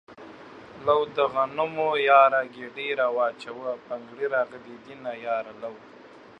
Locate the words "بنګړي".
3.87-4.25